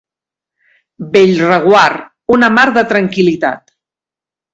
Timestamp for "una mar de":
2.37-2.85